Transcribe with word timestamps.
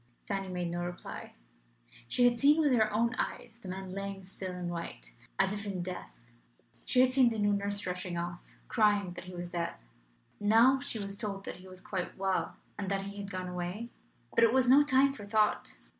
Fanny 0.27 0.47
made 0.47 0.71
no 0.71 0.83
reply. 0.83 1.33
She 2.07 2.23
had 2.27 2.39
seen 2.39 2.59
with 2.59 2.71
her 2.73 2.91
own 2.91 3.13
eyes 3.19 3.59
the 3.61 3.67
man 3.67 3.93
lying 3.93 4.23
still 4.25 4.51
and 4.51 4.67
white, 4.67 5.13
as 5.37 5.53
if 5.53 5.63
in 5.63 5.83
death; 5.83 6.15
she 6.85 7.01
had 7.01 7.13
seen 7.13 7.29
the 7.29 7.37
new 7.37 7.53
nurse 7.53 7.85
rushing 7.85 8.17
off, 8.17 8.41
crying 8.67 9.13
that 9.13 9.25
he 9.25 9.35
was 9.35 9.51
dead. 9.51 9.83
Now 10.39 10.79
she 10.79 10.97
was 10.97 11.15
told 11.15 11.43
that 11.45 11.57
he 11.57 11.67
was 11.67 11.81
quite 11.81 12.17
well, 12.17 12.55
and 12.79 12.89
that 12.89 13.01
he 13.03 13.17
had 13.17 13.29
gone 13.29 13.47
away! 13.47 13.91
But 14.33 14.43
it 14.43 14.51
was 14.51 14.67
no 14.67 14.81
time 14.83 15.13
for 15.13 15.23
thought. 15.27 15.73